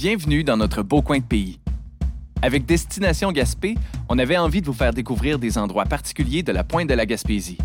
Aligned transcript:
Bienvenue 0.00 0.44
dans 0.44 0.56
notre 0.56 0.84
beau 0.84 1.02
coin 1.02 1.18
de 1.18 1.24
pays. 1.24 1.58
Avec 2.40 2.64
Destination 2.64 3.32
Gaspé, 3.32 3.74
on 4.08 4.16
avait 4.20 4.36
envie 4.36 4.60
de 4.60 4.66
vous 4.66 4.72
faire 4.72 4.92
découvrir 4.92 5.40
des 5.40 5.58
endroits 5.58 5.86
particuliers 5.86 6.44
de 6.44 6.52
la 6.52 6.62
pointe 6.62 6.88
de 6.88 6.94
la 6.94 7.04
Gaspésie. 7.04 7.58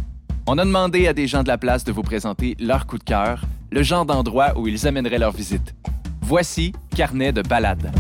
On 0.48 0.58
a 0.58 0.66
demandé 0.66 1.06
à 1.06 1.14
des 1.14 1.28
gens 1.28 1.44
de 1.44 1.48
la 1.48 1.60
place 1.60 1.84
de 1.84 1.92
vous 1.92 2.02
présenter 2.02 2.58
leur 2.60 2.88
coup 2.88 2.98
de 2.98 3.04
cœur, 3.04 3.46
le 3.72 3.84
genre 3.84 4.08
d'endroit 4.08 4.58
où 4.58 4.68
ils 4.68 4.88
amèneraient 4.88 5.20
leur 5.20 5.32
visite. 5.32 5.76
Voici 6.24 6.74
Carnet 6.96 7.34
de 7.34 7.44
balade. 7.44 7.92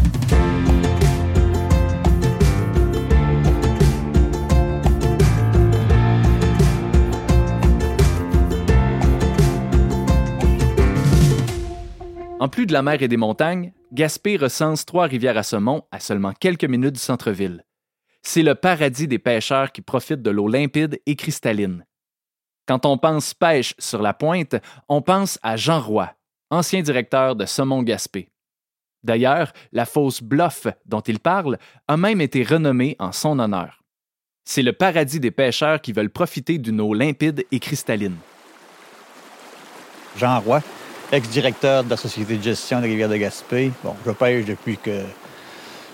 En 12.39 12.49
plus 12.49 12.65
de 12.65 12.73
la 12.73 12.81
mer 12.81 12.99
et 13.03 13.07
des 13.07 13.15
montagnes, 13.15 13.71
Gaspé 13.93 14.37
recense 14.37 14.87
trois 14.87 15.05
rivières 15.05 15.37
à 15.37 15.43
saumon 15.43 15.83
à 15.91 15.99
seulement 15.99 16.33
quelques 16.33 16.63
minutes 16.63 16.95
du 16.95 16.99
centre-ville. 16.99 17.63
C'est 18.23 18.41
le 18.41 18.55
paradis 18.55 19.07
des 19.07 19.19
pêcheurs 19.19 19.71
qui 19.71 19.81
profitent 19.81 20.23
de 20.23 20.31
l'eau 20.31 20.47
limpide 20.47 20.99
et 21.05 21.15
cristalline. 21.15 21.85
Quand 22.65 22.87
on 22.87 22.97
pense 22.97 23.35
pêche 23.35 23.75
sur 23.77 24.01
la 24.01 24.15
pointe, 24.15 24.55
on 24.89 25.03
pense 25.03 25.37
à 25.43 25.57
Jean 25.57 25.79
Roy, 25.79 26.11
ancien 26.49 26.81
directeur 26.81 27.35
de 27.35 27.45
Saumon 27.45 27.83
Gaspé. 27.83 28.29
D'ailleurs, 29.03 29.53
la 29.71 29.85
fosse 29.85 30.23
Bluff 30.23 30.65
dont 30.87 31.01
il 31.01 31.19
parle 31.19 31.59
a 31.87 31.95
même 31.95 32.19
été 32.19 32.41
renommée 32.41 32.95
en 32.97 33.11
son 33.11 33.37
honneur. 33.37 33.83
C'est 34.43 34.63
le 34.63 34.73
paradis 34.73 35.19
des 35.19 35.29
pêcheurs 35.29 35.79
qui 35.79 35.93
veulent 35.93 36.09
profiter 36.09 36.57
d'une 36.57 36.81
eau 36.81 36.95
limpide 36.95 37.45
et 37.51 37.59
cristalline. 37.59 38.17
Jean 40.17 40.39
Roy, 40.39 40.61
ex-directeur 41.13 41.83
de 41.83 41.91
la 41.91 41.97
Société 41.97 42.37
de 42.37 42.43
gestion 42.43 42.81
de 42.81 42.87
Gaspé. 43.17 43.71
Bon, 43.83 43.95
je 44.05 44.11
pêche 44.11 44.45
depuis 44.45 44.77
que 44.77 45.01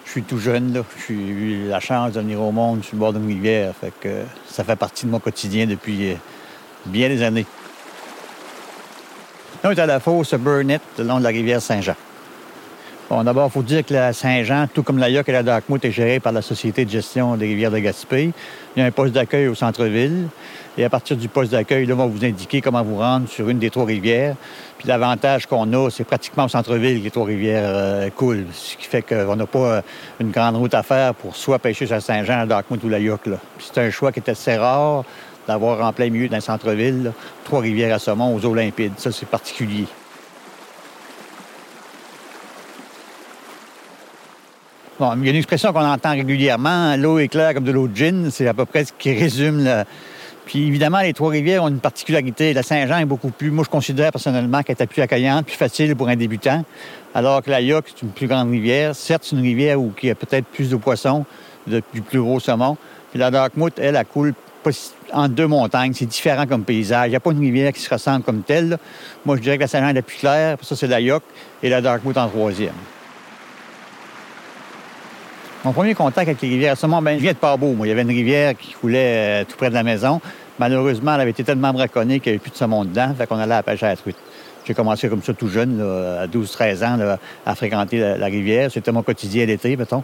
je 0.05 0.11
suis 0.11 0.23
tout 0.23 0.39
jeune. 0.39 0.73
Là. 0.73 0.81
J'ai 1.07 1.13
eu 1.13 1.67
la 1.67 1.81
chance 1.81 2.13
de 2.13 2.21
venir 2.21 2.41
au 2.41 2.51
monde 2.51 2.83
sur 2.83 2.95
le 2.95 2.99
bord 2.99 3.13
d'une 3.13 3.27
rivière. 3.27 3.73
Fait 3.75 3.91
que 3.99 4.23
ça 4.47 4.63
fait 4.63 4.77
partie 4.77 5.05
de 5.05 5.11
mon 5.11 5.19
quotidien 5.19 5.67
depuis 5.67 6.15
bien 6.85 7.09
des 7.09 7.21
années. 7.21 7.45
on 9.63 9.71
est 9.71 9.79
à 9.79 9.85
la 9.85 9.99
fosse 9.99 10.33
Burnett, 10.35 10.81
le 10.97 11.03
long 11.03 11.19
de 11.19 11.23
la 11.23 11.29
rivière 11.29 11.61
Saint-Jean. 11.61 11.95
Bon, 13.09 13.23
d'abord, 13.23 13.47
il 13.47 13.51
faut 13.51 13.63
dire 13.63 13.83
que 13.83 13.91
la 13.91 14.13
Saint-Jean, 14.13 14.67
tout 14.71 14.83
comme 14.83 14.99
la 14.99 15.09
Yoc 15.09 15.27
et 15.29 15.31
la 15.31 15.41
Darkmouth, 15.41 15.83
est 15.83 15.91
gérée 15.91 16.19
par 16.19 16.31
la 16.31 16.43
Société 16.43 16.85
de 16.85 16.91
gestion 16.91 17.37
des 17.37 17.47
rivières 17.47 17.71
de 17.71 17.79
Gaspé. 17.79 18.31
Il 18.75 18.79
y 18.79 18.83
a 18.83 18.85
un 18.85 18.91
poste 18.91 19.15
d'accueil 19.15 19.47
au 19.47 19.55
centre-ville. 19.55 20.27
Et 20.77 20.83
à 20.83 20.91
partir 20.91 21.17
du 21.17 21.27
poste 21.27 21.51
d'accueil, 21.51 21.87
là, 21.87 21.95
on 21.95 21.97
va 21.97 22.05
vous 22.05 22.23
indiquer 22.23 22.61
comment 22.61 22.83
vous 22.83 22.97
rendre 22.97 23.27
sur 23.27 23.49
une 23.49 23.57
des 23.57 23.71
trois 23.71 23.85
rivières. 23.85 24.35
Puis 24.77 24.87
l'avantage 24.87 25.47
qu'on 25.47 25.73
a, 25.73 25.89
c'est 25.89 26.03
pratiquement 26.03 26.45
au 26.45 26.49
centre-ville 26.49 26.99
que 26.99 27.05
les 27.05 27.09
trois 27.09 27.25
rivières 27.25 27.63
euh, 27.65 28.09
coulent. 28.11 28.45
Ce 28.53 28.77
qui 28.77 28.85
fait 28.85 29.01
qu'on 29.01 29.35
n'a 29.35 29.47
pas 29.47 29.59
euh, 29.59 29.81
une 30.19 30.29
grande 30.29 30.57
route 30.57 30.75
à 30.75 30.83
faire 30.83 31.15
pour 31.15 31.35
soit 31.35 31.57
pêcher 31.57 31.87
sur 31.87 31.99
Saint-Jean, 31.99 32.37
la 32.37 32.45
Darkmouth 32.45 32.83
ou 32.83 32.89
la 32.89 32.99
Yoc. 32.99 33.21
C'est 33.57 33.79
un 33.79 33.89
choix 33.89 34.11
qui 34.11 34.19
est 34.19 34.29
assez 34.29 34.55
rare 34.55 35.03
d'avoir 35.47 35.83
en 35.83 35.91
plein 35.93 36.11
milieu 36.11 36.27
d'un 36.27 36.41
centre-ville 36.41 37.11
trois 37.43 37.61
rivières 37.61 37.95
à 37.95 37.97
saumon 37.97 38.35
aux 38.35 38.45
eaux 38.45 38.53
limpides. 38.53 38.93
Ça, 38.97 39.11
c'est 39.11 39.27
particulier. 39.27 39.87
Bon, 44.99 45.13
il 45.15 45.23
y 45.23 45.27
a 45.27 45.29
une 45.29 45.37
expression 45.37 45.71
qu'on 45.71 45.85
entend 45.85 46.11
régulièrement, 46.11 46.97
l'eau 46.97 47.19
est 47.19 47.29
claire 47.29 47.53
comme 47.53 47.63
de 47.63 47.71
l'eau 47.71 47.87
de 47.87 47.95
gin, 47.95 48.29
c'est 48.31 48.45
à 48.49 48.53
peu 48.53 48.65
près 48.65 48.83
ce 48.83 48.91
qui 48.91 49.13
résume. 49.13 49.85
Puis 50.45 50.67
évidemment, 50.67 50.99
les 50.99 51.13
Trois-Rivières 51.13 51.63
ont 51.63 51.69
une 51.69 51.79
particularité. 51.79 52.53
La 52.53 52.63
Saint-Jean 52.63 52.97
est 52.97 53.05
beaucoup 53.05 53.29
plus, 53.29 53.49
moi 53.49 53.63
je 53.63 53.69
considère 53.69 54.11
personnellement 54.11 54.61
qu'elle 54.61 54.75
est 54.77 54.87
plus 54.87 55.01
accueillante, 55.01 55.45
plus 55.45 55.55
facile 55.55 55.95
pour 55.95 56.09
un 56.09 56.17
débutant, 56.17 56.65
alors 57.13 57.41
que 57.41 57.49
la 57.49 57.61
Yoc, 57.61 57.85
c'est 57.87 58.01
une 58.01 58.09
plus 58.09 58.27
grande 58.27 58.49
rivière. 58.51 58.93
Certes, 58.93 59.23
c'est 59.23 59.37
une 59.37 59.41
rivière 59.41 59.79
où 59.79 59.93
il 60.03 60.09
y 60.09 60.11
a 60.11 60.15
peut-être 60.15 60.47
plus 60.47 60.69
de 60.69 60.75
poissons, 60.75 61.25
du 61.65 62.01
plus 62.01 62.19
gros 62.19 62.41
saumon. 62.41 62.75
Puis 63.11 63.19
la 63.19 63.31
Darkmouth, 63.31 63.79
elle, 63.79 63.95
elle 63.95 64.05
coule 64.05 64.33
en 65.13 65.29
deux 65.29 65.47
montagnes. 65.47 65.93
C'est 65.93 66.07
différent 66.07 66.45
comme 66.45 66.65
paysage. 66.65 67.07
Il 67.07 67.11
n'y 67.11 67.15
a 67.15 67.21
pas 67.21 67.31
une 67.31 67.39
rivière 67.39 67.71
qui 67.71 67.79
se 67.79 67.89
ressemble 67.89 68.23
comme 68.25 68.41
telle. 68.41 68.77
Moi, 69.23 69.37
je 69.37 69.43
dirais 69.43 69.55
que 69.55 69.61
la 69.61 69.67
Saint-Jean 69.69 69.91
est 69.91 69.93
la 69.93 70.01
plus 70.01 70.17
claire. 70.17 70.57
ça, 70.61 70.75
c'est 70.75 70.87
la 70.87 70.99
Yoc 70.99 71.23
et 71.63 71.69
la 71.69 71.79
Darkmouth 71.79 72.17
en 72.17 72.27
troisième. 72.27 72.73
Mon 75.65 75.73
premier 75.73 75.93
contact 75.93 76.29
avec 76.29 76.41
les 76.41 76.47
rivières, 76.47 76.77
seulement, 76.77 77.01
ben, 77.01 77.17
je 77.17 77.21
viens 77.21 77.33
de. 77.33 77.75
Moi, 77.75 77.85
il 77.85 77.89
y 77.89 77.91
avait 77.91 78.03
une 78.03 78.07
rivière 78.07 78.55
qui 78.55 78.71
coulait 78.71 79.41
euh, 79.41 79.43
tout 79.43 79.57
près 79.57 79.69
de 79.69 79.73
la 79.73 79.83
maison. 79.83 80.21
Malheureusement, 80.57 81.15
elle 81.15 81.21
avait 81.21 81.31
été 81.31 81.43
tellement 81.43 81.73
braconnée 81.73 82.21
qu'il 82.21 82.31
n'y 82.31 82.35
avait 82.37 82.41
plus 82.41 82.51
de 82.51 82.55
saumon 82.55 82.85
dedans, 82.85 83.13
fait 83.17 83.27
qu'on 83.27 83.35
allait 83.35 83.55
à 83.55 83.57
la 83.57 83.63
pêche 83.63 83.83
à 83.83 83.89
la 83.89 83.97
truite. 83.97 84.15
J'ai 84.65 84.73
commencé 84.73 85.09
comme 85.09 85.21
ça 85.21 85.33
tout 85.33 85.49
jeune, 85.49 85.81
à 85.81 86.27
12-13 86.27 86.85
ans, 86.85 87.17
à 87.45 87.55
fréquenter 87.55 87.99
la, 87.99 88.25
rivière. 88.27 88.71
C'était 88.71 88.93
mon 88.93 89.03
quotidien 89.03 89.45
l'été, 89.45 89.75
mettons. 89.75 90.03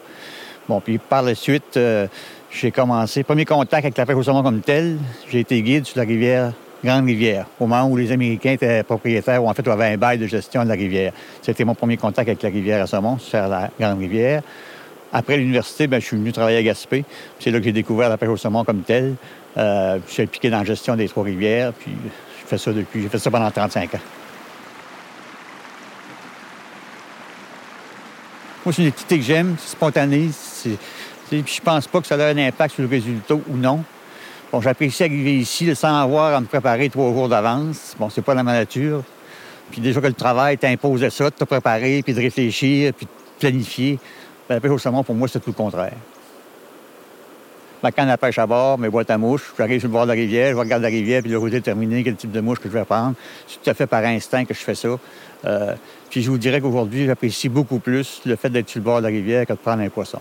Bon, 0.67 0.81
puis 0.81 0.97
par 0.97 1.21
la 1.21 1.35
suite, 1.35 1.77
euh, 1.77 2.07
j'ai 2.51 2.72
commencé. 2.72 3.23
Premier 3.23 3.45
contact 3.45 3.85
avec 3.85 3.97
la 3.97 4.05
pêche 4.05 4.17
au 4.17 4.23
saumon 4.23 4.43
comme 4.43 4.59
tel, 4.59 4.97
j'ai 5.29 5.39
été 5.39 5.61
guide 5.61 5.85
sur 5.85 5.99
la 5.99 6.05
rivière 6.05 6.51
Grande 6.83 7.05
Rivière, 7.05 7.45
au 7.61 7.66
moment 7.66 7.87
où 7.87 7.95
les 7.95 8.11
Américains 8.11 8.51
étaient 8.51 8.83
propriétaires 8.83 9.41
ou 9.41 9.47
en 9.47 9.53
fait 9.53 9.66
avaient 9.69 9.93
un 9.93 9.97
bail 9.97 10.17
de 10.17 10.27
gestion 10.27 10.63
de 10.66 10.69
la 10.69 10.75
rivière. 10.75 11.13
C'était 11.41 11.63
mon 11.63 11.75
premier 11.75 11.95
contact 11.95 12.27
avec 12.27 12.43
la 12.43 12.49
rivière 12.49 12.83
à 12.83 12.87
saumon, 12.87 13.17
sur 13.19 13.47
la 13.47 13.69
Grande 13.79 13.99
Rivière. 13.99 14.41
Après 15.17 15.37
l'université, 15.37 15.87
ben, 15.87 16.01
je 16.01 16.07
suis 16.07 16.17
venu 16.17 16.33
travailler 16.33 16.57
à 16.57 16.63
Gaspé. 16.63 17.05
C'est 17.39 17.49
là 17.49 17.59
que 17.59 17.63
j'ai 17.63 17.71
découvert 17.71 18.09
la 18.09 18.17
pêche 18.17 18.27
au 18.27 18.35
saumon 18.35 18.65
comme 18.65 18.81
telle. 18.81 19.15
Euh, 19.55 19.97
je 20.05 20.11
suis 20.11 20.23
impliqué 20.23 20.49
dans 20.49 20.57
la 20.57 20.65
gestion 20.65 20.97
des 20.97 21.07
Trois-Rivières, 21.07 21.71
puis 21.71 21.93
je 22.41 22.45
fais 22.45 22.57
ça 22.57 22.73
depuis. 22.73 23.01
J'ai 23.01 23.07
fait 23.07 23.17
ça 23.17 23.31
pendant 23.31 23.49
35 23.49 23.95
ans. 23.95 23.99
Moi, 28.65 28.73
c'est 28.73 28.81
une 28.81 28.89
activité 28.89 29.17
que 29.19 29.23
j'aime, 29.23 29.55
c'est 29.57 29.69
spontané. 29.69 30.31
Puis 31.29 31.45
je 31.45 31.61
pense 31.61 31.87
pas 31.87 32.01
que 32.01 32.07
ça 32.07 32.15
a 32.15 32.33
un 32.33 32.37
impact 32.37 32.75
sur 32.75 32.83
le 32.83 32.89
résultat 32.89 33.35
ou 33.35 33.55
non. 33.55 33.85
Bon, 34.51 34.59
j'apprécie 34.59 35.03
arriver 35.03 35.37
ici 35.37 35.73
sans 35.77 35.97
avoir 35.97 36.35
à 36.35 36.41
me 36.41 36.45
préparer 36.45 36.89
trois 36.89 37.13
jours 37.13 37.29
d'avance. 37.29 37.95
Bon, 37.97 38.09
c'est 38.09 38.21
pas 38.21 38.35
dans 38.35 38.43
ma 38.43 38.51
nature. 38.51 39.01
Puis 39.71 39.79
déjà 39.79 40.01
que 40.01 40.07
le 40.07 40.13
travail 40.13 40.57
t'impose 40.57 41.07
ça, 41.07 41.29
de 41.29 41.35
te 41.35 41.45
préparer, 41.45 42.01
puis 42.03 42.13
de 42.13 42.19
réfléchir, 42.19 42.91
puis 42.93 43.05
de 43.05 43.11
planifier. 43.39 43.97
La 44.50 44.59
pêche 44.59 44.72
au 44.72 44.78
saumon, 44.78 45.03
pour 45.03 45.16
moi, 45.16 45.28
c'est 45.28 45.39
tout 45.39 45.50
le 45.50 45.56
contraire. 45.56 45.94
Ma 47.81 47.91
canne 47.91 48.09
à 48.09 48.17
pêche 48.17 48.38
à 48.38 48.45
bord, 48.45 48.78
mes 48.78 48.89
boîtes 48.89 49.09
à 49.09 49.17
mouches, 49.17 49.53
j'arrive 49.57 49.79
sur 49.79 49.89
le 49.89 49.94
bord 49.94 50.03
de 50.03 50.09
la 50.09 50.13
rivière, 50.13 50.53
je 50.53 50.57
regarde 50.57 50.81
la 50.81 50.88
rivière, 50.88 51.22
puis 51.22 51.31
le 51.31 51.38
route 51.38 51.53
est 51.53 51.61
terminé, 51.61 52.03
quel 52.03 52.16
type 52.16 52.31
de 52.31 52.41
mouche 52.41 52.59
que 52.59 52.69
je 52.69 52.73
vais 52.73 52.85
prendre. 52.85 53.16
C'est 53.47 53.61
tout 53.61 53.69
à 53.69 53.73
fait 53.73 53.88
par 53.88 54.03
instinct 54.03 54.45
que 54.45 54.53
je 54.53 54.59
fais 54.59 54.75
ça. 54.75 54.97
Euh, 55.45 55.75
puis 56.09 56.22
je 56.22 56.29
vous 56.29 56.38
dirais 56.38 56.61
qu'aujourd'hui, 56.61 57.05
j'apprécie 57.05 57.50
beaucoup 57.50 57.79
plus 57.79 58.22
le 58.25 58.35
fait 58.35 58.50
d'être 58.50 58.69
sur 58.69 58.79
le 58.79 58.85
bord 58.85 58.97
de 58.97 59.03
la 59.03 59.09
rivière 59.09 59.45
que 59.45 59.53
de 59.53 59.57
prendre 59.57 59.81
un 59.81 59.89
poisson. 59.89 60.19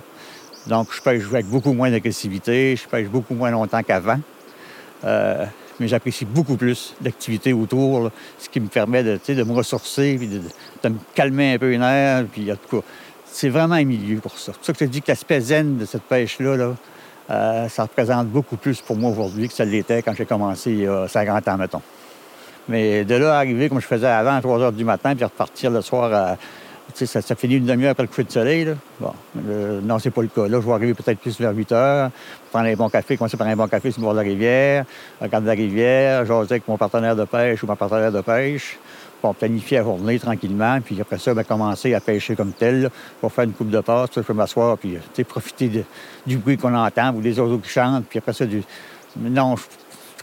Donc, 0.66 0.88
je 0.94 1.02
pêche 1.02 1.22
avec 1.30 1.46
beaucoup 1.46 1.72
moins 1.74 1.90
d'agressivité, 1.90 2.76
je 2.76 2.88
pêche 2.88 3.08
beaucoup 3.08 3.34
moins 3.34 3.50
longtemps 3.50 3.82
qu'avant. 3.82 4.20
Euh, 5.04 5.44
mais 5.80 5.88
j'apprécie 5.88 6.24
beaucoup 6.24 6.56
plus 6.56 6.94
l'activité 7.02 7.52
autour, 7.52 8.10
ce 8.38 8.48
qui 8.48 8.60
me 8.60 8.68
permet 8.68 9.02
de, 9.02 9.18
de 9.26 9.42
me 9.42 9.52
ressourcer, 9.52 10.16
puis 10.18 10.28
de, 10.28 10.88
me 10.88 10.98
calmer 11.14 11.54
un 11.54 11.58
peu 11.58 11.72
une 11.72 11.82
air, 11.82 12.24
puis 12.30 12.50
en 12.50 12.56
tout 12.56 12.80
cas, 12.80 12.86
c'est 13.34 13.48
vraiment 13.48 13.74
un 13.74 13.84
milieu 13.84 14.18
pour 14.20 14.38
ça. 14.38 14.52
C'est 14.52 14.58
pour 14.58 14.64
ça 14.64 14.72
que 14.72 14.78
je 14.78 14.84
te 14.84 14.90
dis 14.90 15.02
que 15.02 15.10
l'aspect 15.10 15.40
zen 15.40 15.76
de 15.76 15.84
cette 15.86 16.04
pêche-là, 16.04 16.56
là, 16.56 16.74
euh, 17.30 17.68
ça 17.68 17.82
représente 17.82 18.28
beaucoup 18.28 18.56
plus 18.56 18.80
pour 18.80 18.96
moi 18.96 19.10
aujourd'hui 19.10 19.48
que 19.48 19.54
ça 19.54 19.64
l'était 19.64 20.02
quand 20.02 20.14
j'ai 20.14 20.24
commencé 20.24 20.70
il 20.70 20.80
y 20.82 20.86
a 20.86 21.08
50 21.08 21.48
ans, 21.48 21.56
mettons. 21.56 21.82
Mais 22.68 23.04
de 23.04 23.16
là 23.16 23.34
à 23.34 23.38
arriver 23.38 23.68
comme 23.68 23.80
je 23.80 23.86
faisais 23.86 24.06
avant 24.06 24.36
à 24.36 24.40
3 24.40 24.60
heures 24.60 24.72
du 24.72 24.84
matin, 24.84 25.16
puis 25.16 25.24
repartir 25.24 25.72
le 25.72 25.82
soir. 25.82 26.36
Tu 26.94 27.06
sais, 27.06 27.22
ça, 27.22 27.34
finit 27.34 27.56
une 27.56 27.64
demi-heure 27.64 27.90
après 27.90 28.04
le 28.04 28.08
coucher 28.08 28.22
de 28.22 28.30
soleil. 28.30 28.66
Là. 28.66 28.74
Bon, 29.00 29.12
non, 29.82 29.98
c'est 29.98 30.10
pas 30.10 30.22
le 30.22 30.28
cas. 30.28 30.46
Là, 30.46 30.60
je 30.60 30.66
vais 30.66 30.72
arriver 30.72 30.94
peut-être 30.94 31.18
plus 31.18 31.40
vers 31.40 31.52
8 31.52 31.72
heures, 31.72 32.10
prendre 32.52 32.66
un 32.66 32.74
bon 32.74 32.88
café, 32.88 33.16
commencer 33.16 33.36
par 33.36 33.48
un 33.48 33.56
bon 33.56 33.66
café 33.66 33.90
sur 33.90 34.00
le 34.00 34.04
bord 34.04 34.14
de 34.14 34.18
la 34.18 34.24
rivière, 34.24 34.84
regarder 35.20 35.46
la 35.48 35.54
rivière, 35.54 36.24
jaser 36.24 36.52
avec 36.52 36.68
mon 36.68 36.76
partenaire 36.76 37.16
de 37.16 37.24
pêche 37.24 37.64
ou 37.64 37.66
ma 37.66 37.74
partenaire 37.74 38.12
de 38.12 38.20
pêche 38.20 38.78
pour 39.24 39.34
planifier 39.34 39.78
la 39.78 39.84
journée 39.84 40.18
tranquillement, 40.18 40.78
puis 40.84 41.00
après 41.00 41.16
ça, 41.16 41.32
ben, 41.32 41.44
commencer 41.44 41.94
à 41.94 42.00
pêcher 42.00 42.36
comme 42.36 42.52
tel, 42.52 42.90
pour 43.22 43.32
faire 43.32 43.44
une 43.44 43.54
coupe 43.54 43.70
de 43.70 43.80
passe, 43.80 44.10
je 44.14 44.20
peux 44.20 44.34
m'asseoir, 44.34 44.76
puis 44.76 44.98
profiter 45.26 45.86
du 46.26 46.36
bruit 46.36 46.58
qu'on 46.58 46.74
entend, 46.74 47.14
ou 47.14 47.22
des 47.22 47.40
oiseaux 47.40 47.56
qui 47.56 47.70
chantent, 47.70 48.04
puis 48.04 48.18
après 48.18 48.34
ça, 48.34 48.44
du... 48.44 48.62
Non, 49.16 49.54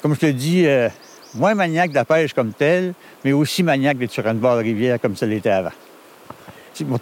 comme 0.03 0.13
je 0.13 0.19
te 0.19 0.25
dis, 0.27 0.67
euh, 0.67 0.87
moins 1.33 1.55
maniaque 1.55 1.89
de 1.89 1.95
la 1.95 2.05
pêche 2.05 2.35
comme 2.35 2.53
telle, 2.53 2.93
mais 3.25 3.31
aussi 3.31 3.63
maniaque 3.63 3.97
d'être 3.97 4.11
sur 4.11 4.27
une 4.27 4.37
bord 4.37 4.55
de 4.55 4.61
rivière 4.61 5.01
comme 5.01 5.15
ça 5.15 5.25
l'était 5.25 5.49
avant. 5.49 5.71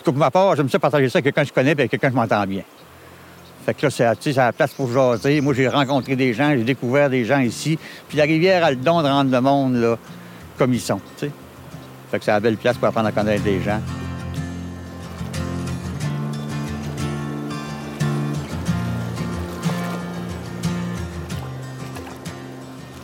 Pour 0.02 0.14
ma 0.14 0.32
part, 0.32 0.56
j'aime 0.56 0.70
ça 0.70 0.80
partager 0.80 1.10
ça 1.10 1.18
avec 1.18 1.26
quelqu'un 1.26 1.42
que 1.42 1.50
je 1.50 1.54
connais 1.54 1.72
et 1.72 1.74
avec 1.74 1.92
quelqu'un 1.92 2.08
que 2.08 2.14
je 2.14 2.18
m'entends 2.18 2.48
bien. 2.48 2.64
Fait 3.66 3.74
que 3.74 3.88
là, 3.88 4.16
c'est 4.22 4.36
la 4.38 4.54
place 4.54 4.72
pour 4.72 4.90
jaser. 4.90 5.42
Moi, 5.42 5.54
j'ai 5.54 5.68
rencontré 5.68 6.16
des 6.16 6.34
gens, 6.34 6.52
j'ai 6.52 6.64
découvert 6.64 7.10
des 7.10 7.26
gens 7.26 7.40
ici. 7.40 7.78
Puis 8.08 8.18
la 8.18 8.24
rivière 8.24 8.64
a 8.64 8.70
le 8.70 8.78
don 8.78 9.02
de 9.02 9.08
rendre 9.08 9.32
le 9.32 9.42
monde 9.42 9.76
là, 9.76 9.98
comme 10.58 10.74
ils 10.74 10.80
sont. 10.80 11.02
Fait 12.12 12.20
que 12.20 12.26
c'est 12.26 12.32
la 12.32 12.40
belle 12.40 12.58
place 12.58 12.78
pour 12.78 12.88
apprendre 12.88 13.08
à 13.08 13.12
connaître 13.12 13.44
des 13.44 13.62
gens. 13.62 13.80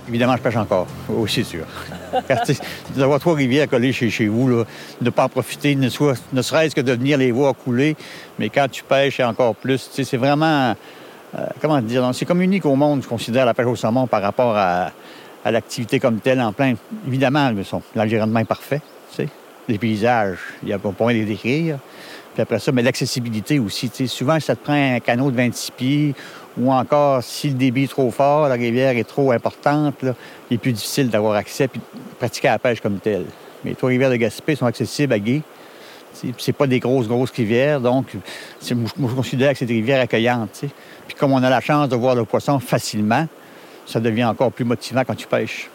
Évidemment, 0.07 0.37
je 0.37 0.41
pêche 0.41 0.55
encore, 0.55 0.87
aussi 1.09 1.43
sûr. 1.43 1.65
D'avoir 2.95 3.19
trois 3.19 3.35
rivières 3.35 3.67
collées 3.67 3.91
chez, 3.91 4.09
chez 4.09 4.27
vous, 4.27 4.47
là, 4.47 4.63
de 5.01 5.05
ne 5.05 5.09
pas 5.09 5.25
en 5.25 5.29
profiter, 5.29 5.75
ne, 5.75 5.89
soit, 5.89 6.15
ne 6.31 6.41
serait-ce 6.41 6.75
que 6.75 6.81
de 6.81 6.93
venir 6.93 7.17
les 7.17 7.31
voir 7.31 7.53
couler, 7.55 7.95
mais 8.39 8.49
quand 8.49 8.67
tu 8.69 8.83
pêches, 8.83 9.17
c'est 9.17 9.23
encore 9.23 9.55
plus. 9.55 9.89
C'est 9.91 10.17
vraiment, 10.17 10.75
euh, 11.37 11.45
comment 11.59 11.81
dire, 11.81 12.07
c'est 12.13 12.25
comme 12.25 12.41
unique 12.41 12.65
au 12.65 12.75
monde, 12.75 13.01
je 13.01 13.07
considère, 13.07 13.45
la 13.45 13.53
pêche 13.53 13.65
au 13.65 13.75
saumon 13.75 14.07
par 14.07 14.21
rapport 14.21 14.55
à, 14.55 14.91
l'activité 15.43 15.99
comme 15.99 16.19
telle 16.19 16.41
en 16.41 16.53
plein. 16.53 16.75
Évidemment, 17.07 17.51
l'environnement 17.95 18.39
est 18.39 18.45
parfait, 18.45 18.81
Les 19.67 19.77
paysages, 19.77 20.39
il 20.61 20.67
n'y 20.67 20.73
a 20.73 20.79
pas 20.79 20.91
point 20.91 21.13
de 21.13 21.19
les 21.19 21.25
décrire. 21.25 21.79
Puis 22.33 22.41
après 22.41 22.59
ça, 22.59 22.71
mais 22.71 22.83
l'accessibilité 22.83 23.59
aussi. 23.59 23.89
Souvent, 24.07 24.39
ça 24.39 24.55
te 24.55 24.63
prend 24.63 24.73
un 24.73 24.99
canot 24.99 25.31
de 25.31 25.37
26 25.37 25.71
pieds 25.71 26.15
ou 26.57 26.71
encore, 26.71 27.23
si 27.23 27.49
le 27.49 27.55
débit 27.55 27.83
est 27.83 27.87
trop 27.87 28.11
fort, 28.11 28.47
la 28.47 28.55
rivière 28.55 28.95
est 28.95 29.03
trop 29.03 29.31
importante, 29.31 29.95
il 30.49 30.55
est 30.55 30.57
plus 30.57 30.73
difficile 30.73 31.09
d'avoir 31.09 31.35
accès 31.35 31.65
et 31.65 31.77
de 31.77 31.81
pratiquer 32.17 32.47
la 32.47 32.59
pêche 32.59 32.79
comme 32.79 32.99
telle. 32.99 33.25
Mais 33.63 33.71
les 33.71 33.75
trois 33.75 33.89
rivières 33.89 34.09
de 34.09 34.15
Gaspé 34.15 34.55
sont 34.55 34.65
accessibles 34.65 35.13
à 35.13 35.19
Gué. 35.19 35.41
C'est 36.37 36.53
pas 36.53 36.67
des 36.67 36.79
grosses, 36.79 37.07
grosses 37.07 37.31
rivières, 37.31 37.81
donc 37.81 38.15
je 38.65 38.73
considère 39.15 39.51
que 39.51 39.57
c'est 39.57 39.65
des 39.65 39.73
rivières 39.73 40.01
accueillantes. 40.01 40.63
Puis 41.07 41.17
comme 41.17 41.33
on 41.33 41.43
a 41.43 41.49
la 41.49 41.59
chance 41.59 41.89
de 41.89 41.95
voir 41.95 42.15
le 42.15 42.23
poisson 42.23 42.59
facilement, 42.59 43.27
ça 43.85 43.99
devient 43.99 44.25
encore 44.25 44.51
plus 44.51 44.63
motivant 44.63 45.03
quand 45.05 45.15
tu 45.15 45.27
pêches. 45.27 45.69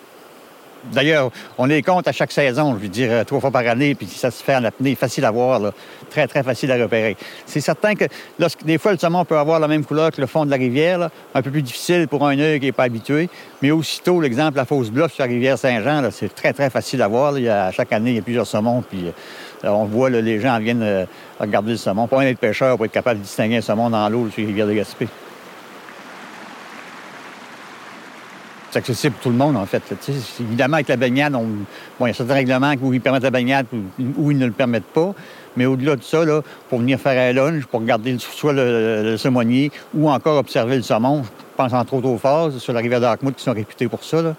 D'ailleurs, 0.93 1.31
on 1.59 1.67
les 1.67 1.82
compte 1.82 2.09
à 2.09 2.12
chaque 2.12 2.32
saison, 2.32 2.75
je 2.75 2.82
veux 2.82 2.88
dire, 2.88 3.11
euh, 3.11 3.25
trois 3.25 3.41
fois 3.41 3.50
par 3.50 3.67
année, 3.67 3.94
puis 3.94 4.06
ça 4.06 4.31
se 4.31 4.43
fait 4.43 4.56
en 4.56 4.65
apnée, 4.65 4.94
facile 4.94 5.25
à 5.25 5.31
voir, 5.31 5.73
très, 6.09 6.27
très 6.27 6.43
facile 6.43 6.73
à 6.73 6.77
repérer. 6.77 7.17
C'est 7.47 7.61
certain 7.61 7.94
que 7.94 8.05
des 8.65 8.79
fois, 8.79 8.93
le 8.93 8.99
saumon 8.99 9.25
peut 9.25 9.37
avoir 9.37 9.61
la 9.61 9.69
même 9.69 9.85
couleur 9.85 10.11
que 10.11 10.21
le 10.21 10.27
fond 10.27 10.47
de 10.47 10.50
la 10.50 10.56
rivière, 10.56 11.11
un 11.35 11.43
peu 11.43 11.50
plus 11.50 11.62
difficile 11.62 12.09
pour 12.09 12.27
un 12.27 12.38
œil 12.38 12.61
qui 12.61 12.67
n'est 12.67 12.73
pas 12.73 12.85
habitué, 12.85 13.29
mais 13.62 13.71
aussitôt, 13.71 14.21
l'exemple, 14.21 14.56
la 14.56 14.65
fausse 14.65 14.91
bluff 14.91 15.12
sur 15.12 15.25
la 15.25 15.31
rivière 15.31 15.59
Saint-Jean, 15.59 16.09
c'est 16.11 16.35
très, 16.35 16.53
très 16.53 16.71
facile 16.71 17.03
à 17.03 17.09
voir. 17.09 17.37
Il 17.38 17.44
y 17.44 17.49
a, 17.49 17.71
chaque 17.73 17.93
année, 17.93 18.11
il 18.11 18.17
y 18.17 18.21
a 18.21 18.23
plusieurs 18.23 18.47
saumons, 18.47 18.82
puis 18.82 19.06
euh, 19.06 19.69
on 19.69 19.85
voit, 19.85 20.09
les 20.09 20.41
gens 20.41 20.59
viennent 20.59 20.82
euh, 20.82 21.05
regarder 21.38 21.73
le 21.73 21.77
saumon. 21.77 22.06
Pas 22.06 22.21
un 22.21 22.27
être 22.27 22.38
pêcheur 22.38 22.77
pour 22.77 22.87
être 22.87 22.93
capable 22.93 23.21
de 23.21 23.25
distinguer 23.25 23.59
un 23.59 23.61
saumon 23.61 23.91
dans 23.91 24.09
l'eau 24.09 24.29
sur 24.31 24.41
la 24.41 24.47
rivière 24.49 24.67
de 24.67 24.73
Gaspé. 24.73 25.09
C'est 28.70 28.78
accessible 28.78 29.14
pour 29.14 29.25
tout 29.25 29.31
le 29.31 29.37
monde, 29.37 29.56
en 29.56 29.67
fait. 29.67 29.82
Évidemment, 30.40 30.75
avec 30.75 30.88
la 30.88 30.96
baignade, 30.96 31.32
bon, 31.32 31.46
il 32.00 32.06
y 32.06 32.11
a 32.11 32.14
certains 32.14 32.34
règlements 32.34 32.72
où 32.81 32.93
ils 32.93 33.00
permettent 33.00 33.25
la 33.25 33.31
baignade 33.31 33.67
où 34.17 34.31
ils 34.31 34.38
ne 34.38 34.46
le 34.46 34.52
permettent 34.52 34.84
pas. 34.84 35.12
Mais 35.56 35.67
au-delà 35.67 35.96
de 35.96 36.02
ça, 36.02 36.25
là, 36.25 36.43
pour 36.69 36.78
venir 36.78 37.00
faire 37.00 37.20
un 37.20 37.32
lunch, 37.32 37.67
pour 37.67 37.81
regarder 37.81 38.17
soit 38.19 38.52
le, 38.52 39.17
le, 39.17 39.70
ou 39.94 40.08
encore 40.08 40.38
observer 40.38 40.76
le 40.76 40.82
saumon, 40.82 41.25
je 41.25 41.28
pense 41.56 41.72
entre 41.72 41.94
autres 41.94 42.08
aux 42.08 42.19
phases 42.19 42.58
sur 42.58 42.72
la 42.72 42.81
rivière 42.81 43.00
d'Arkmouth 43.00 43.34
qui 43.34 43.43
sont 43.43 43.52
réputées 43.52 43.88
pour 43.88 44.05
ça. 44.05 44.19
Il 44.19 44.22
n'y 44.22 44.32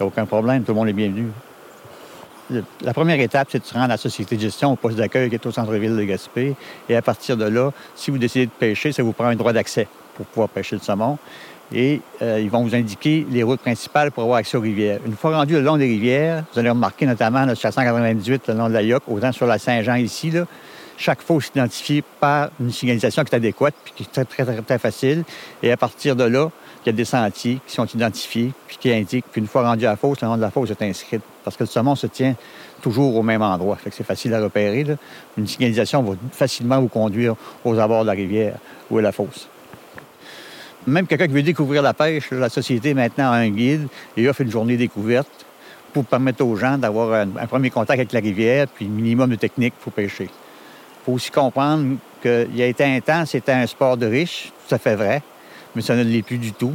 a 0.00 0.06
aucun 0.06 0.26
problème, 0.26 0.62
tout 0.62 0.72
le 0.72 0.78
monde 0.78 0.88
est 0.88 0.92
bienvenu. 0.92 1.26
La 2.82 2.92
première 2.92 3.18
étape, 3.18 3.48
c'est 3.50 3.58
de 3.58 3.64
se 3.64 3.72
rendre 3.72 3.86
à 3.86 3.88
la 3.88 3.96
société 3.96 4.36
de 4.36 4.40
gestion 4.42 4.72
au 4.72 4.76
poste 4.76 4.96
d'accueil 4.96 5.28
qui 5.28 5.34
est 5.34 5.46
au 5.46 5.50
centre-ville 5.50 5.96
de 5.96 6.04
Gaspé. 6.04 6.54
Et 6.88 6.94
à 6.94 7.02
partir 7.02 7.36
de 7.36 7.46
là, 7.46 7.72
si 7.96 8.10
vous 8.10 8.18
décidez 8.18 8.46
de 8.46 8.50
pêcher, 8.50 8.92
ça 8.92 9.02
vous 9.02 9.12
prend 9.12 9.26
un 9.26 9.34
droit 9.34 9.52
d'accès 9.52 9.88
pour 10.14 10.26
pouvoir 10.26 10.48
pêcher 10.48 10.76
le 10.76 10.82
saumon 10.82 11.18
et 11.72 12.00
euh, 12.22 12.40
ils 12.40 12.50
vont 12.50 12.62
vous 12.62 12.74
indiquer 12.74 13.26
les 13.30 13.42
routes 13.42 13.60
principales 13.60 14.10
pour 14.10 14.24
avoir 14.24 14.38
accès 14.38 14.56
aux 14.56 14.60
rivières. 14.60 15.00
Une 15.06 15.16
fois 15.16 15.36
rendu 15.36 15.54
le 15.54 15.60
long 15.60 15.76
des 15.76 15.86
rivières, 15.86 16.44
vous 16.52 16.58
allez 16.58 16.70
remarquer 16.70 17.06
notamment 17.06 17.52
sur 17.54 17.68
la 17.68 17.72
198, 17.72 18.48
le 18.48 18.54
long 18.54 18.68
de 18.68 18.74
la 18.74 18.82
Yoc, 18.82 19.02
autant 19.08 19.32
sur 19.32 19.46
la 19.46 19.58
Saint-Jean 19.58 19.96
ici, 19.96 20.30
là, 20.30 20.46
chaque 20.96 21.22
fosse 21.22 21.46
est 21.46 21.58
identifiée 21.58 22.04
par 22.20 22.50
une 22.60 22.70
signalisation 22.70 23.24
qui 23.24 23.32
est 23.32 23.36
adéquate, 23.36 23.74
puis 23.84 23.92
qui 23.96 24.02
est 24.04 24.06
très, 24.06 24.24
très, 24.24 24.44
très, 24.44 24.62
très 24.62 24.78
facile. 24.78 25.24
Et 25.62 25.72
à 25.72 25.76
partir 25.76 26.14
de 26.14 26.24
là, 26.24 26.50
il 26.84 26.86
y 26.86 26.90
a 26.90 26.92
des 26.92 27.04
sentiers 27.04 27.60
qui 27.66 27.74
sont 27.74 27.86
identifiés, 27.86 28.52
puis 28.66 28.76
qui 28.78 28.92
indiquent 28.92 29.30
qu'une 29.32 29.46
fois 29.46 29.68
rendu 29.68 29.86
à 29.86 29.90
la 29.90 29.96
fosse, 29.96 30.20
le 30.20 30.28
nom 30.28 30.36
de 30.36 30.42
la 30.42 30.50
fosse 30.50 30.70
est 30.70 30.82
inscrit. 30.82 31.20
Parce 31.42 31.56
que 31.56 31.64
le 31.64 31.68
saumon 31.68 31.94
se 31.94 32.06
tient 32.06 32.34
toujours 32.80 33.16
au 33.16 33.22
même 33.22 33.42
endroit. 33.42 33.76
Fait 33.76 33.90
que 33.90 33.96
c'est 33.96 34.04
facile 34.04 34.34
à 34.34 34.40
repérer. 34.40 34.86
Une 35.36 35.46
signalisation 35.46 36.02
va 36.02 36.14
facilement 36.32 36.80
vous 36.80 36.88
conduire 36.88 37.34
aux 37.64 37.78
abords 37.78 38.02
de 38.02 38.08
la 38.08 38.12
rivière 38.12 38.56
ou 38.90 38.98
à 38.98 39.02
la 39.02 39.12
fosse. 39.12 39.48
Même 40.86 41.06
quelqu'un 41.06 41.26
qui 41.26 41.32
veut 41.32 41.42
découvrir 41.42 41.80
la 41.80 41.94
pêche, 41.94 42.30
la 42.30 42.50
société 42.50 42.92
maintenant 42.92 43.30
a 43.30 43.36
un 43.36 43.48
guide 43.48 43.88
et 44.16 44.28
offre 44.28 44.42
une 44.42 44.50
journée 44.50 44.76
découverte 44.76 45.46
pour 45.94 46.04
permettre 46.04 46.44
aux 46.44 46.56
gens 46.56 46.76
d'avoir 46.76 47.12
un, 47.12 47.46
premier 47.46 47.70
contact 47.70 47.98
avec 47.98 48.12
la 48.12 48.20
rivière, 48.20 48.66
puis 48.68 48.84
un 48.84 48.90
minimum 48.90 49.30
de 49.30 49.36
technique 49.36 49.74
pour 49.80 49.92
pêcher. 49.92 50.24
Il 50.24 51.04
faut 51.06 51.12
aussi 51.12 51.30
comprendre 51.30 51.96
qu'il 52.20 52.54
y 52.54 52.62
a 52.62 52.66
été 52.66 52.84
un 52.84 53.00
temps, 53.00 53.24
c'était 53.24 53.52
un 53.52 53.66
sport 53.66 53.96
de 53.96 54.04
riche, 54.04 54.52
tout 54.68 54.74
à 54.74 54.78
fait 54.78 54.94
vrai, 54.94 55.22
mais 55.74 55.80
ça 55.80 55.94
ne 55.94 56.02
l'est 56.02 56.22
plus 56.22 56.38
du 56.38 56.52
tout. 56.52 56.74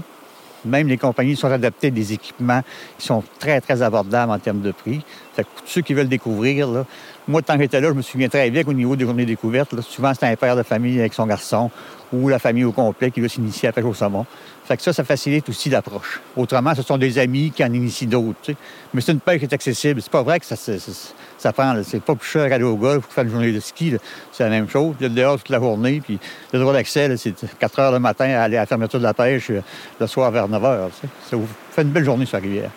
Même 0.65 0.87
les 0.87 0.97
compagnies 0.97 1.35
sont 1.35 1.51
adaptées 1.51 1.91
des 1.91 2.13
équipements 2.13 2.63
qui 2.97 3.05
sont 3.05 3.23
très, 3.39 3.61
très 3.61 3.81
abordables 3.81 4.31
en 4.31 4.39
termes 4.39 4.61
de 4.61 4.71
prix. 4.71 5.01
Fait 5.35 5.43
que 5.43 5.49
ceux 5.65 5.81
qui 5.81 5.93
veulent 5.93 6.09
découvrir, 6.09 6.67
là, 6.67 6.85
moi, 7.29 7.43
tant 7.43 7.55
que 7.57 7.61
j'étais 7.61 7.79
là, 7.79 7.89
je 7.89 7.93
me 7.93 8.01
souviens 8.01 8.27
très 8.27 8.49
bien 8.49 8.63
qu'au 8.63 8.73
niveau 8.73 8.95
des 8.95 9.05
journées 9.05 9.25
découvertes, 9.25 9.79
souvent, 9.81 10.15
c'était 10.15 10.25
un 10.25 10.35
père 10.35 10.55
de 10.55 10.63
famille 10.63 10.99
avec 10.99 11.13
son 11.13 11.27
garçon 11.27 11.69
ou 12.11 12.27
la 12.27 12.39
famille 12.39 12.63
au 12.63 12.71
complet 12.71 13.11
qui 13.11 13.21
veut 13.21 13.27
s'initier 13.27 13.67
à 13.67 13.69
la 13.69 13.73
pêche 13.73 13.85
au 13.85 13.93
saumon. 13.93 14.25
Fait 14.65 14.75
que 14.77 14.81
ça, 14.81 14.93
ça 14.93 15.03
facilite 15.03 15.47
aussi 15.47 15.69
l'approche. 15.69 16.21
Autrement, 16.35 16.73
ce 16.73 16.81
sont 16.81 16.97
des 16.97 17.19
amis 17.19 17.51
qui 17.51 17.63
en 17.63 17.71
initient 17.71 18.07
d'autres. 18.07 18.53
Mais 18.95 19.01
c'est 19.01 19.11
une 19.11 19.19
pêche 19.19 19.39
qui 19.39 19.45
est 19.45 19.53
accessible. 19.53 20.01
C'est 20.01 20.11
pas 20.11 20.23
vrai 20.23 20.39
que 20.39 20.45
ça, 20.47 20.55
ça, 20.55 21.53
prend. 21.53 21.75
C'est 21.83 22.01
pas 22.01 22.15
plus 22.15 22.27
cher 22.27 22.51
aller 22.51 22.63
au 22.63 22.77
golf 22.77 23.03
pour 23.03 23.13
faire 23.13 23.25
une 23.25 23.29
journée 23.29 23.51
de 23.51 23.59
ski. 23.59 23.93
C'est 24.31 24.43
la 24.43 24.49
même 24.49 24.67
chose. 24.67 24.95
Il 24.99 25.03
y 25.03 25.05
a 25.05 25.09
dehors 25.09 25.37
toute 25.37 25.49
la 25.49 25.59
journée. 25.59 26.01
Puis 26.03 26.17
le 26.51 26.59
droit 26.59 26.73
d'accès, 26.73 27.15
c'est 27.17 27.35
4 27.59 27.79
heures 27.79 27.91
le 27.91 27.99
matin 27.99 28.25
à 28.25 28.41
aller 28.41 28.57
à 28.57 28.61
la 28.61 28.65
fermeture 28.65 28.97
de 28.97 29.03
la 29.05 29.13
pêche 29.13 29.51
euh, 29.51 29.61
le 29.99 30.07
soir 30.07 30.31
vers 30.31 30.47
9 30.47 30.65
heures. 30.65 30.89
Ça 31.29 31.37
vous 31.37 31.47
fait 31.71 31.83
une 31.83 31.89
belle 31.89 32.05
journée 32.05 32.25
sur 32.25 32.37
la 32.37 32.43
rivière. 32.43 32.71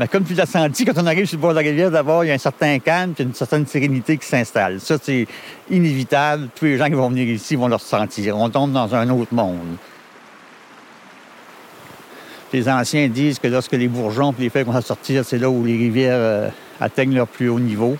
Mais 0.00 0.08
comme 0.08 0.24
tu 0.24 0.32
l'as 0.32 0.46
senti, 0.46 0.86
quand 0.86 0.96
on 0.96 1.04
arrive 1.04 1.26
sur 1.26 1.36
le 1.36 1.42
bord 1.42 1.50
de 1.50 1.56
la 1.56 1.60
rivière, 1.60 1.90
d'abord, 1.90 2.24
il 2.24 2.28
y 2.28 2.30
a 2.30 2.34
un 2.34 2.38
certain 2.38 2.78
calme 2.78 3.12
et 3.18 3.22
une 3.22 3.34
certaine 3.34 3.66
sérénité 3.66 4.16
qui 4.16 4.26
s'installe. 4.26 4.80
Ça, 4.80 4.96
c'est 5.00 5.26
inévitable. 5.70 6.48
Tous 6.54 6.64
les 6.64 6.78
gens 6.78 6.86
qui 6.86 6.92
vont 6.92 7.10
venir 7.10 7.28
ici 7.28 7.54
vont 7.54 7.68
le 7.68 7.74
ressentir. 7.74 8.34
On 8.34 8.48
tombe 8.48 8.72
dans 8.72 8.94
un 8.94 9.10
autre 9.10 9.34
monde. 9.34 9.76
Les 12.50 12.66
anciens 12.66 13.08
disent 13.08 13.38
que 13.38 13.48
lorsque 13.48 13.72
les 13.72 13.88
bourgeons 13.88 14.34
et 14.38 14.44
les 14.44 14.48
feuilles 14.48 14.64
à 14.72 14.80
sortir, 14.80 15.22
c'est 15.22 15.36
là 15.36 15.50
où 15.50 15.66
les 15.66 15.76
rivières 15.76 16.16
euh, 16.16 16.48
atteignent 16.80 17.14
leur 17.14 17.28
plus 17.28 17.50
haut 17.50 17.60
niveau. 17.60 17.98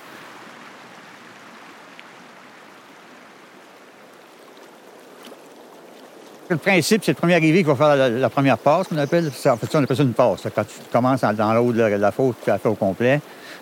Le 6.51 6.57
principe, 6.57 7.05
c'est 7.05 7.13
le 7.13 7.17
premier 7.17 7.37
arrivé 7.37 7.59
qui 7.59 7.69
va 7.69 7.77
faire 7.77 7.95
la, 7.95 8.29
première 8.29 8.59
passe, 8.59 8.89
qu'on 8.89 8.97
appelle. 8.97 9.29
En 9.29 9.57
fait, 9.57 9.69
on 9.73 9.85
appelle 9.85 9.97
ça 9.97 10.03
une 10.03 10.15
passe. 10.15 10.43
Quand 10.53 10.65
tu 10.65 10.75
commences 10.91 11.21
dans 11.21 11.55
l'eau 11.55 11.73
de 11.73 11.81
la, 11.81 12.11
faute, 12.11 12.39
tu 12.43 12.51
la 12.51 12.59
fais 12.59 12.69
au 12.69 12.75
complet. 12.75 13.21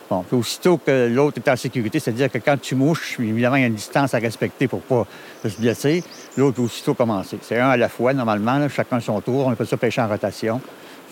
Bon, 0.08 0.22
puis 0.22 0.38
aussitôt 0.38 0.78
que 0.78 1.06
l'autre 1.06 1.36
est 1.36 1.50
en 1.50 1.56
sécurité, 1.56 2.00
c'est-à-dire 2.00 2.32
que 2.32 2.38
quand 2.38 2.58
tu 2.58 2.74
mouches, 2.74 3.20
évidemment, 3.20 3.56
il 3.56 3.60
y 3.60 3.64
a 3.64 3.66
une 3.66 3.74
distance 3.74 4.14
à 4.14 4.18
respecter 4.18 4.68
pour 4.68 4.80
pas 4.80 5.06
se 5.46 5.60
blesser. 5.60 6.02
L'autre 6.38 6.56
peut 6.56 6.62
aussitôt 6.62 6.94
commencer. 6.94 7.38
C'est 7.42 7.58
un 7.58 7.68
à 7.68 7.76
la 7.76 7.90
fois, 7.90 8.14
normalement, 8.14 8.66
chacun 8.70 9.00
son 9.00 9.20
tour. 9.20 9.48
On 9.48 9.50
appelle 9.50 9.66
ça 9.66 9.76
pêcher 9.76 10.00
en 10.00 10.08
rotation. 10.08 10.58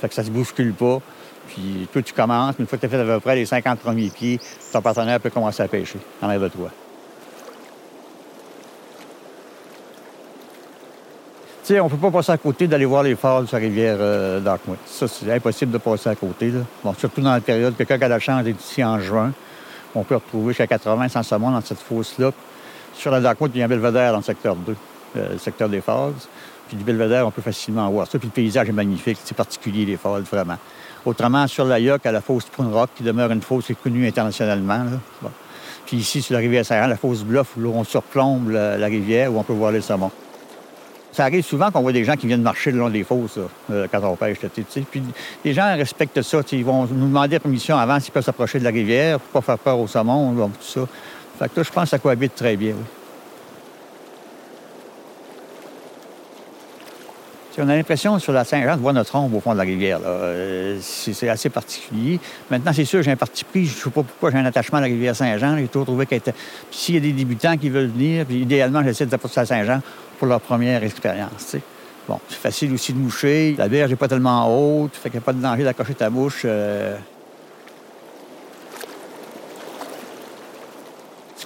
Fait 0.01 0.09
que 0.09 0.15
ça 0.15 0.25
se 0.25 0.31
bouscule 0.31 0.73
pas. 0.73 1.03
Puis 1.49 1.87
toi, 1.93 2.01
tu 2.01 2.15
commences. 2.15 2.55
Une 2.59 2.67
fois 2.67 2.79
que 2.79 2.87
tu 2.87 2.95
as 2.95 2.99
fait 2.99 3.03
à 3.03 3.17
peu 3.17 3.21
près 3.21 3.37
les 3.37 3.45
50 3.45 3.81
premiers 3.81 4.09
pieds, 4.09 4.41
ton 4.73 4.81
partenaire 4.81 5.21
peut 5.21 5.29
commencer 5.29 5.63
à 5.63 5.69
pêcher 5.69 5.99
en 6.23 6.29
arrière 6.29 6.41
de 6.41 6.49
toi. 6.49 6.71
Sais, 11.67 11.81
on 11.81 11.89
peut 11.89 11.97
pas 11.97 12.11
passer 12.11 12.33
à 12.33 12.39
côté 12.39 12.69
d'aller 12.69 12.85
voir 12.85 13.03
les 13.03 13.17
falls 13.17 13.49
sur 13.49 13.57
la 13.57 13.63
rivière 13.63 13.97
euh. 13.99 14.41
Ça, 14.87 15.09
c'est 15.09 15.33
impossible 15.33 15.73
de 15.73 15.79
passer 15.79 16.09
à 16.09 16.15
côté. 16.15 16.53
Bon, 16.85 16.95
surtout 16.95 17.21
dans 17.21 17.33
la 17.33 17.41
période, 17.41 17.77
quelqu'un 17.77 17.99
qui 17.99 18.05
a 18.05 18.09
la 18.09 18.21
chance 18.21 18.45
d'être 18.45 18.61
ici 18.61 18.85
en 18.85 19.01
juin, 19.01 19.33
on 19.95 20.05
peut 20.05 20.15
retrouver 20.15 20.49
jusqu'à 20.49 20.67
80 20.69 21.09
sans 21.09 21.23
saumon 21.23 21.51
dans 21.51 21.61
cette 21.61 21.81
fosse-là. 21.81 22.31
Sur 22.95 23.11
la 23.11 23.21
Darkmouth, 23.21 23.51
il 23.55 23.59
y 23.59 23.63
a 23.63 23.65
un 23.65 23.69
belvédère 23.69 24.13
dans 24.13 24.19
le 24.19 24.25
secteur 24.25 24.55
2, 24.55 24.77
euh, 25.17 25.33
le 25.33 25.39
secteur 25.39 25.69
des 25.69 25.81
falls. 25.81 26.13
Puis 26.69 26.77
du 26.77 26.85
belvédère, 26.85 27.27
on 27.27 27.31
peut 27.31 27.43
facilement 27.43 27.89
voir 27.91 28.07
ça. 28.07 28.19
Puis 28.19 28.29
le 28.29 28.33
paysage 28.33 28.69
est 28.69 28.73
magnifique, 28.73 29.19
c'est 29.25 29.37
particulier, 29.37 29.85
les 29.85 29.97
falls, 29.97 30.23
vraiment. 30.23 30.59
Autrement, 31.05 31.47
sur 31.47 31.65
la 31.65 31.79
Yoc, 31.81 32.07
à 32.07 32.13
la 32.13 32.21
fosse 32.21 32.45
Prune 32.45 32.73
Rock, 32.73 32.91
qui 32.95 33.03
demeure 33.03 33.31
une 33.31 33.43
fosse 33.43 33.71
connue 33.83 34.07
internationalement. 34.07 34.85
Puis 35.85 35.99
ici, 35.99 36.23
sur 36.23 36.35
la 36.35 36.41
rivière 36.41 36.65
Saint-Jean, 36.65 36.89
la 36.89 36.97
fosse 36.97 37.23
Bluff, 37.23 37.57
où 37.57 37.67
on 37.67 37.85
surplombe 37.85 38.51
la 38.51 38.87
rivière, 38.87 39.33
où 39.33 39.39
on 39.39 39.43
peut 39.45 39.53
voir 39.53 39.71
les 39.71 39.81
saumons. 39.81 40.11
Ça 41.17 41.25
arrive 41.25 41.43
souvent 41.43 41.71
qu'on 41.71 41.81
voit 41.81 41.93
des 41.93 42.05
gens 42.05 42.15
qui 42.15 42.27
viennent 42.27 42.43
marcher 42.43 42.71
le 42.71 42.77
long 42.77 42.91
des 42.91 43.03
fosses 43.03 43.39
euh, 43.71 43.87
quand 43.91 44.05
on 44.05 44.17
pêche. 44.17 44.37
Puis 44.91 45.03
les 45.47 45.55
gens 45.55 45.75
respectent 45.75 46.21
ça. 46.21 46.41
Ils 46.53 46.63
vont 46.63 46.85
nous 46.85 47.09
demander 47.09 47.39
permission 47.39 47.79
avant 47.79 47.99
s'ils 47.99 48.13
peuvent 48.13 48.23
s'approcher 48.23 48.59
de 48.59 48.65
la 48.65 48.71
rivière 48.71 49.19
pour 49.19 49.41
pas 49.41 49.47
faire 49.47 49.59
peur 49.59 49.79
au 49.79 49.87
saumon, 49.87 50.35
tout 50.35 50.51
ça. 50.61 50.83
Fait 51.39 51.49
que 51.49 51.61
là, 51.61 51.63
je 51.63 51.73
pense 51.73 51.85
que 51.85 51.89
ça 51.89 51.99
cohabite 51.99 52.35
très 52.35 52.55
bien. 52.55 52.75
On 57.59 57.69
a 57.69 57.77
l'impression 57.77 58.19
sur 58.19 58.33
la 58.33 58.45
Saint-Jean 58.45 58.77
de 58.77 58.83
voir 58.83 58.93
notre 58.93 59.15
ombre 59.15 59.39
au 59.39 59.41
fond 59.41 59.53
de 59.53 59.59
la 59.59 59.65
rivière. 59.65 60.01
Euh, 60.05 60.79
c'est 60.83 61.29
assez 61.29 61.49
particulier. 61.49 62.21
Maintenant, 62.51 62.73
c'est 62.75 62.85
sûr, 62.85 63.03
j'ai 63.03 63.11
un 63.11 63.17
parti 63.17 63.45
pris. 63.45 63.65
Je 63.65 63.71
ne 63.71 63.77
sais 63.85 63.91
pas 63.91 64.03
pourquoi 64.03 64.31
j'ai 64.31 64.37
un 64.37 64.45
attachement 64.45 64.79
à 64.79 64.83
la 64.83 64.89
rivière 64.89 65.17
Saint-Jean. 65.17 65.57
J'ai 65.57 65.67
toujours 65.69 65.87
trouvé 65.87 66.05
qu'elle 66.05 66.19
était. 66.19 66.35
S'il 66.71 66.97
y 66.97 66.99
a 66.99 67.01
des 67.01 67.13
débutants 67.13 67.57
qui 67.57 67.71
veulent 67.71 67.87
venir, 67.89 68.27
puis 68.27 68.41
idéalement, 68.41 68.83
j'essaie 68.83 69.07
de 69.07 69.17
passer 69.17 69.41
à 69.41 69.47
Saint-Jean 69.47 69.81
pour 70.19 70.29
leur 70.29 70.41
première 70.41 70.85
expérience. 70.85 71.57
Bon, 72.07 72.21
c'est 72.29 72.39
facile 72.39 72.73
aussi 72.75 72.93
de 72.93 72.99
moucher. 72.99 73.55
La 73.57 73.69
berge 73.69 73.91
n'est 73.91 73.97
pas 73.97 74.09
tellement 74.09 74.47
haute, 74.49 74.95
fait 74.95 75.09
qu'il 75.09 75.19
n'y 75.19 75.25
a 75.25 75.27
pas 75.27 75.33
de 75.33 75.41
danger 75.41 75.65
d'accrocher 75.65 75.95
ta 75.95 76.11
bouche. 76.11 76.43
euh. 76.45 76.97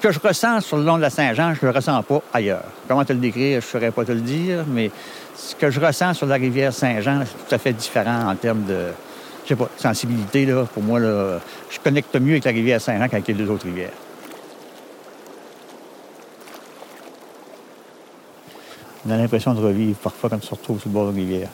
Ce 0.00 0.08
que 0.08 0.12
je 0.12 0.18
ressens 0.18 0.62
sur 0.62 0.78
le 0.78 0.84
long 0.84 0.96
de 0.96 1.02
la 1.02 1.10
Saint-Jean, 1.10 1.52
je 1.52 1.60
ne 1.60 1.70
le 1.70 1.76
ressens 1.76 2.02
pas 2.04 2.22
ailleurs. 2.32 2.64
Comment 2.88 3.04
te 3.04 3.12
le 3.12 3.18
décrire, 3.18 3.60
je 3.60 3.66
ne 3.66 3.70
saurais 3.70 3.90
pas 3.90 4.02
te 4.02 4.12
le 4.12 4.22
dire, 4.22 4.64
mais 4.66 4.90
ce 5.36 5.54
que 5.54 5.70
je 5.70 5.78
ressens 5.78 6.14
sur 6.14 6.26
la 6.26 6.36
rivière 6.36 6.72
Saint-Jean, 6.72 7.20
c'est 7.26 7.46
tout 7.46 7.54
à 7.54 7.58
fait 7.58 7.74
différent 7.74 8.30
en 8.30 8.34
termes 8.34 8.64
de, 8.64 8.86
je 9.44 9.48
sais 9.50 9.56
pas, 9.56 9.68
sensibilité. 9.76 10.46
Là. 10.46 10.64
Pour 10.72 10.82
moi, 10.82 11.00
là, 11.00 11.38
je 11.68 11.78
connecte 11.80 12.16
mieux 12.16 12.32
avec 12.32 12.46
la 12.46 12.50
rivière 12.52 12.80
Saint-Jean 12.80 13.08
qu'avec 13.10 13.28
les 13.28 13.34
deux 13.34 13.50
autres 13.50 13.64
rivières. 13.64 13.92
On 19.06 19.10
a 19.10 19.18
l'impression 19.18 19.52
de 19.52 19.60
revivre 19.60 19.98
parfois 19.98 20.30
quand 20.30 20.38
on 20.38 20.46
se 20.46 20.50
retrouve 20.54 20.80
sur 20.80 20.88
le 20.88 20.94
bord 20.94 21.08
de 21.08 21.10
la 21.10 21.16
rivière. 21.16 21.48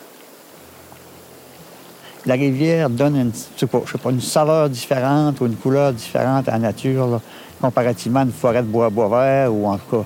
La 2.27 2.33
rivière 2.33 2.89
donne 2.89 3.15
une, 3.15 4.19
saveur 4.19 4.69
différente 4.69 5.39
ou 5.39 5.45
une 5.45 5.55
couleur 5.55 5.93
différente 5.93 6.49
à 6.49 6.51
la 6.51 6.59
nature, 6.59 7.21
comparativement 7.61 8.19
à 8.19 8.23
une 8.23 8.33
forêt 8.33 8.61
de 8.61 8.67
bois, 8.67 8.89
bois 8.89 9.07
vert 9.07 9.53
ou 9.53 9.65
en 9.65 9.77
tout 9.77 9.89
cas. 9.89 10.05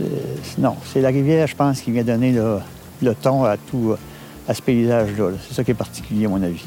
euh, 0.00 0.06
non, 0.56 0.76
c'est 0.90 1.02
la 1.02 1.08
rivière, 1.10 1.46
je 1.46 1.54
pense, 1.54 1.82
qui 1.82 1.90
vient 1.90 2.04
donner 2.04 2.32
le 2.32 3.14
ton 3.14 3.44
à 3.44 3.58
tout, 3.58 3.94
à 4.48 4.54
ce 4.54 4.62
paysage-là. 4.62 5.30
là. 5.30 5.36
C'est 5.46 5.54
ça 5.54 5.62
qui 5.62 5.72
est 5.72 5.74
particulier, 5.74 6.24
à 6.24 6.30
mon 6.30 6.42
avis. 6.42 6.64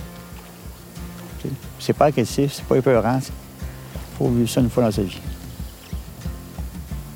C'est- 1.79 1.93
pas 1.93 2.05
agressif, 2.05 2.53
c'est 2.53 2.65
pas 2.65 2.77
épeurant. 2.77 3.19
Il 3.19 4.17
faut 4.17 4.29
vivre 4.29 4.49
ça 4.49 4.61
une 4.61 4.69
fois 4.69 4.83
dans 4.83 4.91
sa 4.91 5.01
vie. 5.01 5.19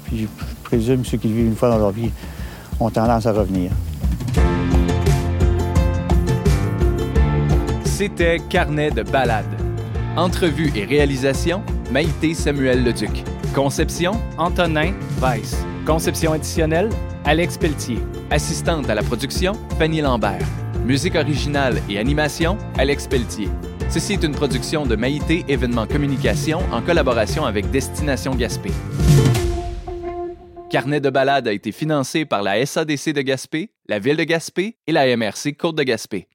Puis 0.05 0.21
je 0.21 0.27
présume 0.63 1.03
que 1.03 1.07
ceux 1.07 1.17
qui 1.17 1.31
vivent 1.31 1.47
une 1.47 1.55
fois 1.55 1.69
dans 1.69 1.77
leur 1.77 1.91
vie 1.91 2.09
ont 2.79 2.89
tendance 2.89 3.27
à 3.27 3.31
revenir. 3.31 3.71
C'était 7.99 8.39
Carnet 8.49 8.91
de 8.91 9.03
balade. 9.03 9.61
Entrevue 10.15 10.71
et 10.73 10.85
réalisation, 10.85 11.61
Maïté 11.91 12.33
Samuel 12.33 12.85
Leduc. 12.85 13.25
Conception, 13.53 14.13
Antonin 14.37 14.93
Weiss. 15.19 15.65
Conception 15.85 16.31
additionnelle, 16.31 16.89
Alex 17.25 17.57
Pelletier. 17.57 17.97
Assistante 18.31 18.89
à 18.89 18.95
la 18.95 19.03
production, 19.03 19.51
Fanny 19.77 19.99
Lambert. 19.99 20.47
Musique 20.85 21.15
originale 21.15 21.81
et 21.89 21.99
animation, 21.99 22.57
Alex 22.77 23.05
Pelletier. 23.05 23.49
Ceci 23.89 24.13
est 24.13 24.23
une 24.23 24.31
production 24.31 24.85
de 24.85 24.95
Maïté 24.95 25.43
Événements 25.49 25.85
Communication 25.85 26.59
en 26.71 26.81
collaboration 26.81 27.43
avec 27.45 27.69
Destination 27.69 28.33
Gaspé. 28.33 28.71
Carnet 30.69 31.01
de 31.01 31.09
balade 31.09 31.49
a 31.49 31.51
été 31.51 31.73
financé 31.73 32.23
par 32.23 32.43
la 32.43 32.65
SADC 32.65 33.11
de 33.11 33.23
Gaspé, 33.23 33.71
la 33.89 33.99
Ville 33.99 34.15
de 34.15 34.23
Gaspé 34.23 34.77
et 34.87 34.93
la 34.93 35.17
MRC 35.17 35.57
Côte 35.57 35.75
de 35.75 35.83
Gaspé. 35.83 36.29